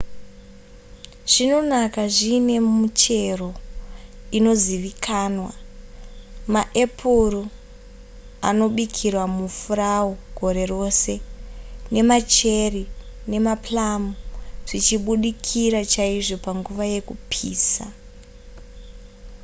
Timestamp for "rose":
10.73-11.15